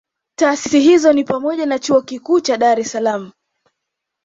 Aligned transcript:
Taasisi 0.35 0.79
hizo 0.79 1.13
ni 1.13 1.23
pamoja 1.23 1.65
na 1.65 1.79
Chuo 1.79 2.01
Kikuu 2.01 2.39
cha 2.39 2.57
Dar 2.57 2.79
es 2.79 2.91
salaam 2.91 3.31